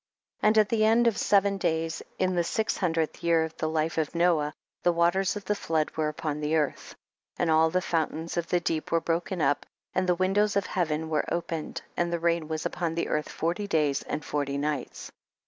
13. 0.41 0.47
And 0.47 0.57
at 0.57 0.69
the 0.69 0.83
end 0.83 1.05
of 1.05 1.15
seven 1.15 1.59
days, 1.59 2.01
in 2.17 2.33
the 2.33 2.43
six 2.43 2.75
hundredth 2.77 3.21
year 3.23 3.43
of 3.43 3.55
the 3.57 3.69
life 3.69 3.99
of 3.99 4.15
Noah, 4.15 4.51
the 4.81 4.91
waters 4.91 5.35
of 5.35 5.45
the 5.45 5.53
flood 5.53 5.91
were 5.95 6.07
upon 6.07 6.39
the 6.39 6.55
earth. 6.55 6.95
14. 6.97 6.97
And 7.37 7.51
all 7.51 7.69
the 7.69 7.83
fountains 7.83 8.35
of 8.35 8.47
the 8.47 8.59
deep 8.59 8.91
were 8.91 8.99
broken 8.99 9.43
up, 9.43 9.63
and 9.93 10.09
the 10.09 10.15
win 10.15 10.33
dows 10.33 10.55
of 10.55 10.65
heaven 10.65 11.07
were 11.07 11.31
opened, 11.31 11.83
and 11.95 12.11
the 12.11 12.17
rain 12.19 12.47
was 12.47 12.65
upon 12.65 12.95
the 12.95 13.09
earth 13.09 13.29
forty 13.29 13.67
da5'S 13.67 14.03
and 14.07 14.25
forty 14.25 14.57
nights. 14.57 15.11